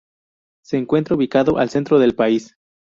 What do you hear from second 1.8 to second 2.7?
del país.